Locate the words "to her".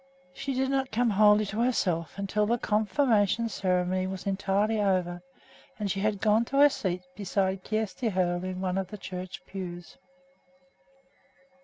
6.45-6.69